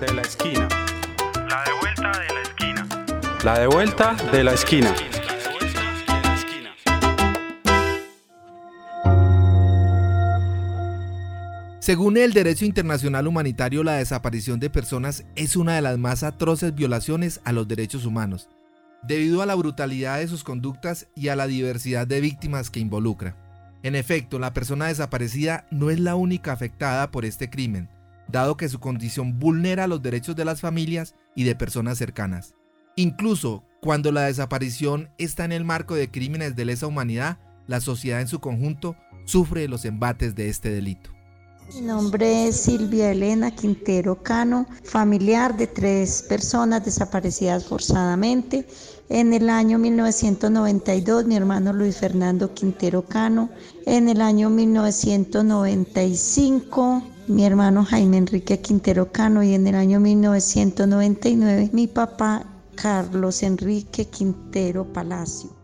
de 0.00 0.14
la 0.14 0.22
esquina. 0.22 0.66
La 1.46 1.62
de 1.62 1.72
vuelta 1.78 2.10
de 2.18 2.34
la 2.34 2.42
esquina. 2.42 2.88
La 3.44 3.58
de 3.58 3.66
vuelta 3.66 4.16
de 4.32 4.44
la 4.44 4.52
esquina. 4.54 4.94
Según 11.80 12.16
el 12.16 12.32
derecho 12.32 12.64
internacional 12.64 13.26
humanitario, 13.26 13.84
la 13.84 13.94
desaparición 13.94 14.58
de 14.58 14.70
personas 14.70 15.24
es 15.34 15.56
una 15.56 15.74
de 15.74 15.82
las 15.82 15.98
más 15.98 16.22
atroces 16.22 16.74
violaciones 16.74 17.40
a 17.44 17.52
los 17.52 17.68
derechos 17.68 18.06
humanos, 18.06 18.48
debido 19.02 19.42
a 19.42 19.46
la 19.46 19.54
brutalidad 19.54 20.18
de 20.18 20.28
sus 20.28 20.44
conductas 20.44 21.08
y 21.14 21.28
a 21.28 21.36
la 21.36 21.46
diversidad 21.46 22.06
de 22.06 22.22
víctimas 22.22 22.70
que 22.70 22.80
involucra. 22.80 23.36
En 23.82 23.94
efecto, 23.94 24.38
la 24.38 24.54
persona 24.54 24.86
desaparecida 24.86 25.66
no 25.70 25.90
es 25.90 26.00
la 26.00 26.14
única 26.14 26.52
afectada 26.52 27.10
por 27.10 27.26
este 27.26 27.50
crimen, 27.50 27.90
dado 28.30 28.56
que 28.56 28.68
su 28.68 28.80
condición 28.80 29.38
vulnera 29.38 29.86
los 29.86 30.02
derechos 30.02 30.36
de 30.36 30.44
las 30.44 30.60
familias 30.60 31.14
y 31.34 31.44
de 31.44 31.54
personas 31.54 31.98
cercanas. 31.98 32.54
Incluso 32.96 33.64
cuando 33.80 34.12
la 34.12 34.22
desaparición 34.22 35.10
está 35.18 35.44
en 35.44 35.52
el 35.52 35.64
marco 35.64 35.94
de 35.94 36.10
crímenes 36.10 36.56
de 36.56 36.66
lesa 36.66 36.86
humanidad, 36.86 37.38
la 37.66 37.80
sociedad 37.80 38.20
en 38.20 38.28
su 38.28 38.40
conjunto 38.40 38.96
sufre 39.24 39.68
los 39.68 39.84
embates 39.84 40.34
de 40.34 40.48
este 40.48 40.70
delito. 40.70 41.10
Mi 41.74 41.82
nombre 41.82 42.48
es 42.48 42.56
Silvia 42.56 43.12
Elena 43.12 43.52
Quintero 43.52 44.20
Cano, 44.22 44.66
familiar 44.82 45.56
de 45.56 45.68
tres 45.68 46.24
personas 46.28 46.84
desaparecidas 46.84 47.64
forzadamente. 47.64 48.66
En 49.08 49.32
el 49.32 49.48
año 49.48 49.78
1992, 49.78 51.26
mi 51.26 51.36
hermano 51.36 51.72
Luis 51.72 51.96
Fernando 51.96 52.52
Quintero 52.54 53.04
Cano. 53.04 53.50
En 53.86 54.08
el 54.08 54.20
año 54.20 54.50
1995, 54.50 57.04
mi 57.30 57.44
hermano 57.44 57.84
Jaime 57.84 58.18
Enrique 58.18 58.60
Quintero 58.60 59.12
Cano. 59.12 59.42
Y 59.42 59.54
en 59.54 59.66
el 59.66 59.74
año 59.74 60.00
1999, 60.00 61.70
mi 61.72 61.86
papá 61.86 62.44
Carlos 62.74 63.42
Enrique 63.42 64.06
Quintero 64.06 64.92
Palacio. 64.92 65.56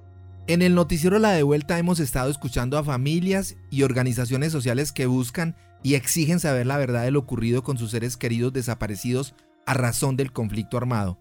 En 0.47 0.63
el 0.63 0.75
noticiero 0.75 1.19
La 1.19 1.33
Devuelta 1.33 1.79
hemos 1.79 1.99
estado 1.99 2.31
escuchando 2.31 2.79
a 2.79 2.85
familias 2.85 3.57
y 3.69 3.83
organizaciones 3.83 4.53
sociales 4.53 4.93
que 4.93 5.07
buscan 5.07 5.57
y 5.83 5.95
exigen 5.95 6.39
saber 6.39 6.67
la 6.67 6.77
verdad 6.77 7.03
de 7.03 7.11
lo 7.11 7.19
ocurrido 7.19 7.63
con 7.63 7.79
sus 7.79 7.91
seres 7.91 8.17
queridos 8.17 8.53
desaparecidos 8.53 9.35
a 9.67 9.75
razón 9.75 10.17
del 10.17 10.33
conflicto 10.33 10.77
armado, 10.77 11.19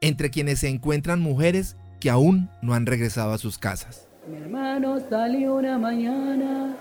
entre 0.00 0.30
quienes 0.30 0.58
se 0.58 0.68
encuentran 0.68 1.20
mujeres 1.20 1.76
que 2.00 2.10
aún 2.10 2.50
no 2.62 2.74
han 2.74 2.86
regresado 2.86 3.32
a 3.32 3.38
sus 3.38 3.58
casas. 3.58 4.08
Mi 4.28 4.36
hermano 4.36 4.98
salió 5.08 5.54
una 5.54 5.78
mañana 5.78 6.76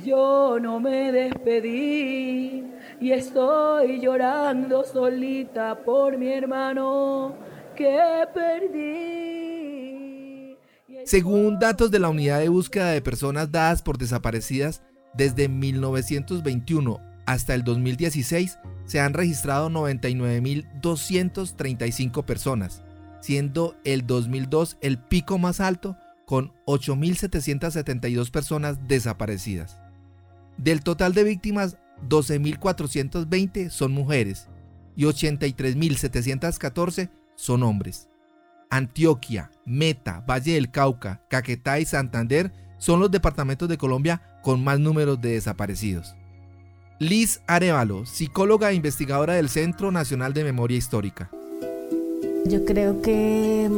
yo 0.00 0.58
no 0.60 0.78
me 0.80 1.12
despedí 1.12 2.64
y 3.00 3.12
estoy 3.12 4.00
llorando 4.00 4.84
solita 4.84 5.78
por 5.84 6.16
mi 6.16 6.32
hermano 6.32 7.34
que 7.76 8.00
perdí. 8.32 9.52
Según 11.04 11.58
datos 11.58 11.90
de 11.90 11.98
la 11.98 12.08
Unidad 12.08 12.38
de 12.38 12.48
Búsqueda 12.48 12.92
de 12.92 13.02
Personas 13.02 13.50
Dadas 13.50 13.82
por 13.82 13.98
Desaparecidas, 13.98 14.82
desde 15.14 15.48
1921 15.48 17.00
hasta 17.26 17.54
el 17.54 17.64
2016 17.64 18.58
se 18.86 19.00
han 19.00 19.12
registrado 19.14 19.68
99.235 19.70 22.24
personas, 22.24 22.84
siendo 23.20 23.74
el 23.84 24.06
2002 24.06 24.76
el 24.80 24.98
pico 24.98 25.38
más 25.38 25.58
alto 25.60 25.96
con 26.26 26.52
8.772 26.66 28.30
personas 28.30 28.86
desaparecidas. 28.86 29.81
Del 30.62 30.82
total 30.82 31.12
de 31.12 31.24
víctimas, 31.24 31.76
12.420 32.08 33.68
son 33.68 33.90
mujeres 33.90 34.46
y 34.94 35.06
83.714 35.06 37.10
son 37.34 37.64
hombres. 37.64 38.08
Antioquia, 38.70 39.50
Meta, 39.66 40.24
Valle 40.24 40.54
del 40.54 40.70
Cauca, 40.70 41.20
Caquetá 41.28 41.80
y 41.80 41.84
Santander 41.84 42.52
son 42.78 43.00
los 43.00 43.10
departamentos 43.10 43.68
de 43.68 43.76
Colombia 43.76 44.22
con 44.40 44.62
más 44.62 44.78
números 44.78 45.20
de 45.20 45.32
desaparecidos. 45.32 46.14
Liz 47.00 47.42
Arevalo, 47.48 48.06
psicóloga 48.06 48.70
e 48.70 48.74
investigadora 48.74 49.34
del 49.34 49.48
Centro 49.48 49.90
Nacional 49.90 50.32
de 50.32 50.44
Memoria 50.44 50.78
Histórica. 50.78 51.28
Yo 52.46 52.64
creo 52.64 53.02
que, 53.02 53.68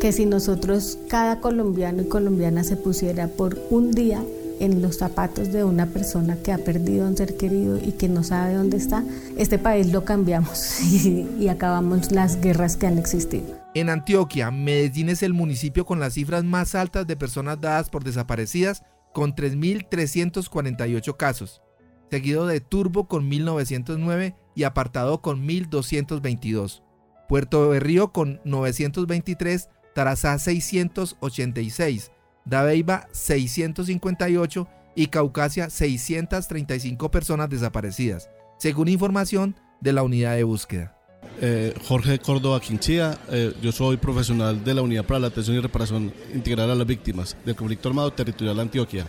que 0.00 0.12
si 0.12 0.24
nosotros, 0.24 0.98
cada 1.10 1.40
colombiano 1.40 2.00
y 2.02 2.08
colombiana 2.08 2.64
se 2.64 2.76
pusiera 2.76 3.28
por 3.28 3.58
un 3.68 3.92
día 3.92 4.24
en 4.62 4.80
los 4.80 4.98
zapatos 4.98 5.52
de 5.52 5.64
una 5.64 5.86
persona 5.86 6.36
que 6.36 6.52
ha 6.52 6.58
perdido 6.58 7.04
a 7.04 7.08
un 7.08 7.16
ser 7.16 7.36
querido 7.36 7.78
y 7.78 7.92
que 7.92 8.08
no 8.08 8.22
sabe 8.22 8.54
dónde 8.54 8.76
está, 8.76 9.02
este 9.36 9.58
país 9.58 9.88
lo 9.90 10.04
cambiamos 10.04 10.80
y, 11.04 11.48
acabamos 11.48 12.12
las 12.12 12.40
guerras 12.40 12.76
que 12.76 12.86
han 12.86 12.96
existido. 12.96 13.44
En 13.74 13.90
Antioquia, 13.90 14.52
Medellín 14.52 15.08
es 15.08 15.24
el 15.24 15.34
municipio 15.34 15.84
con 15.84 15.98
las 15.98 16.14
cifras 16.14 16.44
más 16.44 16.76
altas 16.76 17.06
de 17.08 17.16
personas 17.16 17.60
dadas 17.60 17.90
por 17.90 18.04
desaparecidas 18.04 18.84
con 19.12 19.34
3.348 19.34 21.16
casos, 21.16 21.60
seguido 22.08 22.46
de 22.46 22.60
Turbo 22.60 23.08
con 23.08 23.28
1.909 23.28 24.36
y 24.54 24.62
Apartado 24.62 25.20
con 25.20 25.46
1.222, 25.46 26.82
Puerto 27.28 27.68
Berrío 27.68 28.12
con 28.12 28.40
923, 28.44 29.68
Tarazá 29.94 30.38
686, 30.38 32.12
Dabeiba 32.44 33.08
658 33.12 34.68
y 34.94 35.06
Caucasia 35.06 35.70
635 35.70 37.10
personas 37.10 37.48
desaparecidas, 37.48 38.30
según 38.58 38.88
información 38.88 39.56
de 39.80 39.92
la 39.92 40.02
unidad 40.02 40.36
de 40.36 40.44
búsqueda. 40.44 40.96
Eh, 41.40 41.74
Jorge 41.86 42.18
Córdoba 42.18 42.60
Quinchía, 42.60 43.18
eh, 43.30 43.54
yo 43.62 43.72
soy 43.72 43.96
profesional 43.96 44.62
de 44.62 44.74
la 44.74 44.82
Unidad 44.82 45.04
para 45.04 45.20
la 45.20 45.28
Atención 45.28 45.56
y 45.56 45.60
Reparación 45.60 46.12
Integral 46.34 46.70
a 46.70 46.74
las 46.74 46.86
Víctimas 46.86 47.36
del 47.44 47.56
Conflicto 47.56 47.88
Armado 47.88 48.12
Territorial 48.12 48.56
de 48.56 48.62
Antioquia. 48.62 49.06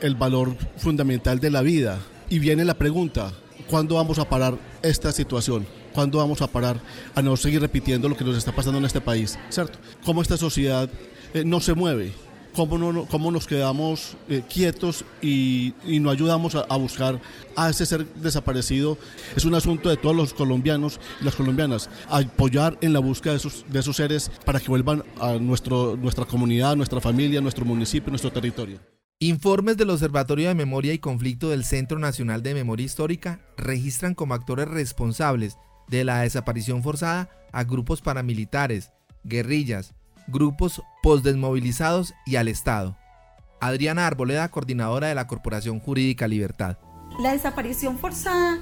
El 0.00 0.14
valor 0.14 0.56
fundamental 0.76 1.40
de 1.40 1.50
la 1.50 1.62
vida. 1.62 1.98
Y 2.28 2.38
viene 2.38 2.64
la 2.64 2.74
pregunta, 2.74 3.32
¿cuándo 3.68 3.96
vamos 3.96 4.18
a 4.18 4.28
parar 4.28 4.58
esta 4.82 5.12
situación? 5.12 5.66
¿Cuándo 5.92 6.18
vamos 6.18 6.42
a 6.42 6.46
parar 6.46 6.80
a 7.14 7.22
no 7.22 7.36
seguir 7.36 7.60
repitiendo 7.60 8.08
lo 8.08 8.16
que 8.16 8.24
nos 8.24 8.36
está 8.36 8.52
pasando 8.52 8.78
en 8.78 8.84
este 8.84 9.00
país? 9.00 9.38
¿Cierto? 9.48 9.78
¿Cómo 10.04 10.22
esta 10.22 10.36
sociedad 10.36 10.90
eh, 11.34 11.44
no 11.44 11.60
se 11.60 11.74
mueve? 11.74 12.12
Cómo, 12.56 12.78
no, 12.78 13.04
cómo 13.06 13.30
nos 13.30 13.46
quedamos 13.46 14.16
eh, 14.28 14.42
quietos 14.48 15.04
y, 15.20 15.74
no 15.84 16.10
ayudamos 16.10 16.54
a, 16.54 16.76
buscar 16.76 17.20
a 17.54 17.70
ese 17.70 17.86
ser 17.86 18.06
desaparecido. 18.14 18.98
Es 19.36 19.44
un 19.44 19.54
asunto 19.54 19.90
de 19.90 19.96
todos 19.96 20.16
los 20.16 20.32
colombianos 20.32 20.98
y 21.20 21.24
las 21.24 21.36
colombianas, 21.36 21.90
apoyar 22.08 22.78
en 22.80 22.92
la 22.92 22.98
búsqueda 22.98 23.34
de 23.34 23.38
esos, 23.38 23.64
de 23.68 23.78
esos 23.78 23.96
seres 23.96 24.30
para 24.44 24.58
que 24.58 24.68
vuelvan 24.68 25.04
a 25.20 25.34
nuestro, 25.34 25.96
nuestra 25.96 26.24
comunidad, 26.24 26.74
nuestra 26.74 27.00
familia, 27.00 27.40
nuestro 27.40 27.64
municipio, 27.64 28.10
nuestro 28.10 28.32
territorio. 28.32 28.80
Informes 29.18 29.76
del 29.76 29.90
Observatorio 29.90 30.48
de 30.48 30.54
Memoria 30.54 30.92
y 30.92 30.98
Conflicto 30.98 31.50
del 31.50 31.64
Centro 31.64 31.98
Nacional 31.98 32.42
de 32.42 32.54
Memoria 32.54 32.86
Histórica 32.86 33.40
registran 33.56 34.14
como 34.14 34.34
actores 34.34 34.68
responsables 34.68 35.56
de 35.88 36.04
la 36.04 36.20
desaparición 36.20 36.82
forzada 36.82 37.30
a 37.52 37.64
grupos 37.64 38.02
paramilitares, 38.02 38.92
guerrillas, 39.24 39.94
grupos 40.26 40.82
postdesmovilizados 41.02 42.14
y 42.24 42.36
al 42.36 42.48
Estado. 42.48 42.96
Adriana 43.60 44.06
Arboleda, 44.06 44.48
coordinadora 44.48 45.08
de 45.08 45.14
la 45.14 45.26
Corporación 45.26 45.80
Jurídica 45.80 46.28
Libertad. 46.28 46.78
La 47.20 47.32
desaparición 47.32 47.98
forzada 47.98 48.58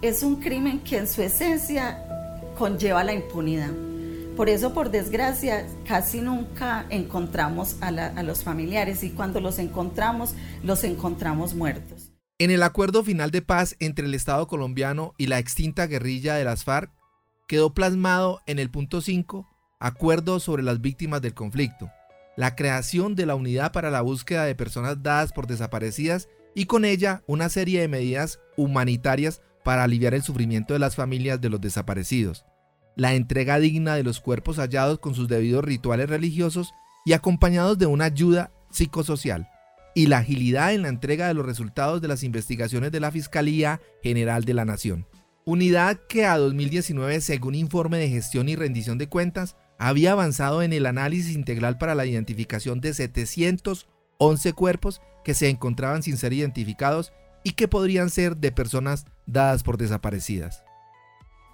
es 0.00 0.22
un 0.22 0.36
crimen 0.36 0.80
que 0.80 0.98
en 0.98 1.06
su 1.06 1.22
esencia 1.22 2.02
conlleva 2.58 3.04
la 3.04 3.14
impunidad. 3.14 3.70
Por 4.36 4.48
eso, 4.48 4.72
por 4.72 4.90
desgracia, 4.90 5.66
casi 5.86 6.20
nunca 6.20 6.86
encontramos 6.88 7.76
a, 7.80 7.90
la, 7.90 8.06
a, 8.06 8.22
los 8.22 8.42
familiares 8.42 9.04
y 9.04 9.10
cuando 9.10 9.40
los 9.40 9.58
encontramos, 9.58 10.34
los 10.62 10.84
encontramos 10.84 11.54
muertos. 11.54 12.10
En 12.38 12.50
el 12.50 12.62
acuerdo 12.62 13.04
final 13.04 13.30
de 13.30 13.42
paz 13.42 13.76
entre 13.78 14.06
el 14.06 14.14
Estado 14.14 14.48
colombiano 14.48 15.14
y 15.18 15.26
la 15.26 15.38
extinta 15.38 15.86
guerrilla 15.86 16.34
de 16.34 16.44
las 16.44 16.64
FARC, 16.64 16.90
quedó 17.46 17.74
plasmado 17.74 18.40
en 18.46 18.58
el 18.58 18.70
punto 18.70 19.02
5 19.02 19.51
acuerdo 19.82 20.38
sobre 20.38 20.62
las 20.62 20.80
víctimas 20.80 21.20
del 21.22 21.34
conflicto, 21.34 21.90
la 22.36 22.54
creación 22.54 23.16
de 23.16 23.26
la 23.26 23.34
unidad 23.34 23.72
para 23.72 23.90
la 23.90 24.00
búsqueda 24.00 24.44
de 24.44 24.54
personas 24.54 25.02
dadas 25.02 25.32
por 25.32 25.48
desaparecidas 25.48 26.28
y 26.54 26.66
con 26.66 26.84
ella 26.84 27.22
una 27.26 27.48
serie 27.48 27.80
de 27.80 27.88
medidas 27.88 28.38
humanitarias 28.56 29.42
para 29.64 29.82
aliviar 29.82 30.14
el 30.14 30.22
sufrimiento 30.22 30.72
de 30.72 30.78
las 30.78 30.94
familias 30.94 31.40
de 31.40 31.50
los 31.50 31.60
desaparecidos, 31.60 32.44
la 32.94 33.14
entrega 33.14 33.58
digna 33.58 33.96
de 33.96 34.04
los 34.04 34.20
cuerpos 34.20 34.58
hallados 34.58 35.00
con 35.00 35.14
sus 35.14 35.26
debidos 35.26 35.64
rituales 35.64 36.08
religiosos 36.08 36.72
y 37.04 37.14
acompañados 37.14 37.76
de 37.76 37.86
una 37.86 38.04
ayuda 38.04 38.52
psicosocial, 38.70 39.48
y 39.96 40.06
la 40.06 40.18
agilidad 40.18 40.72
en 40.72 40.82
la 40.82 40.88
entrega 40.88 41.26
de 41.26 41.34
los 41.34 41.44
resultados 41.44 42.00
de 42.00 42.08
las 42.08 42.22
investigaciones 42.22 42.92
de 42.92 43.00
la 43.00 43.10
Fiscalía 43.10 43.80
General 44.02 44.44
de 44.44 44.54
la 44.54 44.64
Nación. 44.64 45.06
Unidad 45.44 45.98
que 46.08 46.24
a 46.24 46.38
2019, 46.38 47.20
según 47.20 47.56
informe 47.56 47.98
de 47.98 48.08
gestión 48.08 48.48
y 48.48 48.54
rendición 48.54 48.96
de 48.96 49.08
cuentas, 49.08 49.56
había 49.84 50.12
avanzado 50.12 50.62
en 50.62 50.72
el 50.72 50.86
análisis 50.86 51.34
integral 51.34 51.76
para 51.76 51.96
la 51.96 52.06
identificación 52.06 52.80
de 52.80 52.94
711 52.94 54.52
cuerpos 54.52 55.02
que 55.24 55.34
se 55.34 55.48
encontraban 55.48 56.04
sin 56.04 56.16
ser 56.16 56.32
identificados 56.32 57.12
y 57.42 57.54
que 57.54 57.66
podrían 57.66 58.08
ser 58.08 58.36
de 58.36 58.52
personas 58.52 59.06
dadas 59.26 59.64
por 59.64 59.78
desaparecidas. 59.78 60.62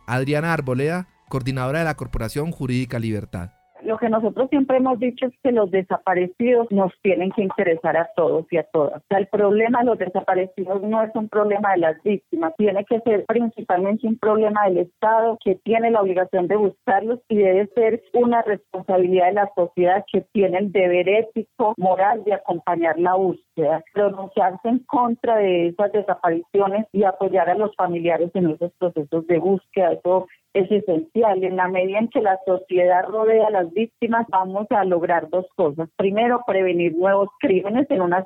Adriana 0.06 0.52
Arboleda, 0.52 1.08
coordinadora 1.30 1.78
de 1.78 1.86
la 1.86 1.96
Corporación 1.96 2.52
Jurídica 2.52 2.98
Libertad. 2.98 3.52
Lo 3.82 3.96
que 3.96 4.08
nosotros 4.08 4.48
siempre 4.50 4.78
hemos 4.78 4.98
dicho 4.98 5.26
es 5.26 5.32
que 5.42 5.52
los 5.52 5.70
desaparecidos 5.70 6.66
nos 6.70 6.92
tienen 7.02 7.30
que 7.30 7.42
interesar 7.42 7.96
a 7.96 8.10
todos 8.16 8.46
y 8.50 8.56
a 8.56 8.64
todas. 8.64 9.02
O 9.02 9.06
sea, 9.08 9.18
el 9.18 9.28
problema 9.28 9.80
de 9.80 9.86
los 9.86 9.98
desaparecidos 9.98 10.82
no 10.82 11.02
es 11.02 11.10
un 11.14 11.28
problema 11.28 11.72
de 11.72 11.78
las 11.78 12.02
víctimas, 12.02 12.54
tiene 12.56 12.84
que 12.84 13.00
ser 13.00 13.24
principalmente 13.26 14.06
un 14.06 14.18
problema 14.18 14.64
del 14.64 14.78
Estado 14.78 15.38
que 15.44 15.56
tiene 15.56 15.90
la 15.90 16.02
obligación 16.02 16.48
de 16.48 16.56
buscarlos 16.56 17.20
y 17.28 17.36
debe 17.36 17.66
ser 17.74 18.02
una 18.14 18.42
responsabilidad 18.42 19.26
de 19.26 19.32
la 19.32 19.50
sociedad 19.54 20.04
que 20.12 20.22
tiene 20.32 20.58
el 20.58 20.72
deber 20.72 21.08
ético, 21.08 21.74
moral 21.76 22.24
de 22.24 22.34
acompañar 22.34 22.98
la 22.98 23.14
búsqueda, 23.14 23.82
pronunciarse 23.92 24.68
en 24.68 24.80
contra 24.80 25.36
de 25.36 25.68
esas 25.68 25.92
desapariciones 25.92 26.86
y 26.92 27.04
apoyar 27.04 27.48
a 27.50 27.54
los 27.54 27.74
familiares 27.76 28.30
en 28.34 28.50
esos 28.50 28.72
procesos 28.78 29.26
de 29.26 29.38
búsqueda. 29.38 29.92
Eso 29.92 30.26
es 30.54 30.70
esencial. 30.70 31.42
En 31.44 31.56
la 31.56 31.68
medida 31.68 31.98
en 31.98 32.08
que 32.08 32.20
la 32.20 32.38
sociedad 32.46 33.04
rodea 33.06 33.46
a 33.48 33.50
las 33.50 33.72
víctimas, 33.72 34.26
vamos 34.28 34.66
a 34.70 34.84
lograr 34.84 35.28
dos 35.30 35.46
cosas. 35.56 35.88
Primero, 35.96 36.42
prevenir 36.46 36.96
nuevos 36.96 37.28
crímenes 37.40 37.86
en 37.90 38.02
una, 38.02 38.24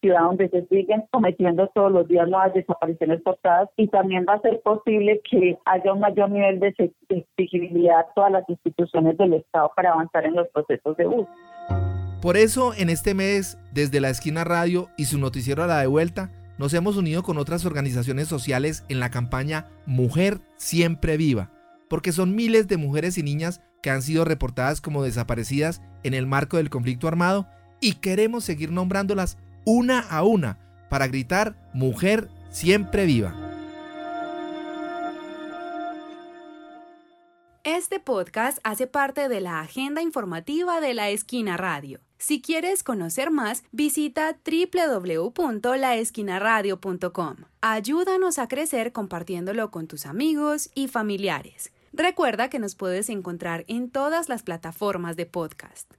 ciudad 0.00 0.20
donde 0.20 0.48
se 0.48 0.66
siguen 0.66 1.04
cometiendo 1.10 1.68
todos 1.74 1.92
los 1.92 2.08
días 2.08 2.28
nuevas 2.28 2.54
desapariciones 2.54 3.22
forzadas 3.22 3.68
y 3.76 3.88
también 3.88 4.24
va 4.28 4.34
a 4.34 4.40
ser 4.40 4.60
posible 4.62 5.20
que 5.30 5.58
haya 5.64 5.92
un 5.92 6.00
mayor 6.00 6.30
nivel 6.30 6.60
de 6.60 6.92
exigibilidad 7.08 8.00
a 8.00 8.06
todas 8.14 8.32
las 8.32 8.48
instituciones 8.48 9.16
del 9.18 9.34
Estado 9.34 9.70
para 9.74 9.92
avanzar 9.92 10.24
en 10.24 10.34
los 10.34 10.48
procesos 10.48 10.96
de 10.96 11.06
búsqueda. 11.06 11.54
Por 12.20 12.38
eso, 12.38 12.72
en 12.74 12.88
este 12.88 13.12
mes, 13.12 13.58
desde 13.72 14.00
la 14.00 14.08
esquina 14.08 14.44
radio 14.44 14.88
y 14.96 15.04
su 15.04 15.18
noticiero 15.18 15.62
a 15.62 15.66
la 15.66 15.80
de 15.80 15.86
vuelta, 15.86 16.30
nos 16.56 16.72
hemos 16.72 16.96
unido 16.96 17.22
con 17.22 17.36
otras 17.36 17.66
organizaciones 17.66 18.28
sociales 18.28 18.84
en 18.88 19.00
la 19.00 19.10
campaña 19.10 19.66
Mujer 19.86 20.40
Siempre 20.56 21.16
Viva, 21.16 21.50
porque 21.88 22.12
son 22.12 22.34
miles 22.34 22.68
de 22.68 22.76
mujeres 22.76 23.18
y 23.18 23.22
niñas 23.22 23.60
que 23.82 23.90
han 23.90 24.02
sido 24.02 24.24
reportadas 24.24 24.80
como 24.80 25.02
desaparecidas 25.02 25.82
en 26.02 26.14
el 26.14 26.26
marco 26.26 26.56
del 26.56 26.70
conflicto 26.70 27.08
armado 27.08 27.48
y 27.80 27.94
queremos 27.94 28.44
seguir 28.44 28.72
nombrándolas 28.72 29.36
una 29.64 30.00
a 30.00 30.22
una 30.22 30.58
para 30.88 31.06
gritar 31.06 31.56
Mujer 31.74 32.28
Siempre 32.50 33.06
Viva. 33.06 33.34
Este 37.64 37.98
podcast 37.98 38.58
hace 38.62 38.86
parte 38.86 39.28
de 39.28 39.40
la 39.40 39.60
agenda 39.60 40.02
informativa 40.02 40.80
de 40.80 40.92
la 40.92 41.08
Esquina 41.08 41.56
Radio. 41.56 42.03
Si 42.18 42.40
quieres 42.40 42.82
conocer 42.82 43.30
más, 43.30 43.62
visita 43.72 44.38
www.laesquinaradio.com. 44.44 47.36
Ayúdanos 47.60 48.38
a 48.38 48.48
crecer 48.48 48.92
compartiéndolo 48.92 49.70
con 49.70 49.86
tus 49.86 50.06
amigos 50.06 50.70
y 50.74 50.88
familiares. 50.88 51.72
Recuerda 51.92 52.48
que 52.50 52.58
nos 52.58 52.74
puedes 52.74 53.08
encontrar 53.08 53.64
en 53.68 53.88
todas 53.90 54.28
las 54.28 54.42
plataformas 54.42 55.14
de 55.16 55.26
podcast. 55.26 55.94